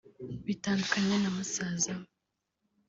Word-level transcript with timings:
bitandukanye 0.45 1.15
na 1.19 1.29
musaza 1.35 1.93
we 1.99 2.07